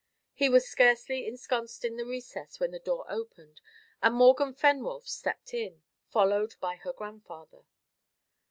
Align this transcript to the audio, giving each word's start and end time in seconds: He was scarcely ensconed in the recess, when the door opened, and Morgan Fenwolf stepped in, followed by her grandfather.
He 0.33 0.49
was 0.49 0.67
scarcely 0.67 1.27
ensconed 1.27 1.69
in 1.83 1.95
the 1.95 2.07
recess, 2.07 2.59
when 2.59 2.71
the 2.71 2.79
door 2.79 3.05
opened, 3.07 3.61
and 4.01 4.15
Morgan 4.15 4.55
Fenwolf 4.55 5.07
stepped 5.07 5.53
in, 5.53 5.83
followed 6.09 6.55
by 6.59 6.77
her 6.77 6.91
grandfather. 6.91 7.65